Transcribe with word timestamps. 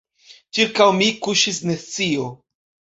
Ĉirkaŭ 0.57 0.87
mi 1.01 1.11
kuŝis 1.27 1.63
nescio. 1.69 2.29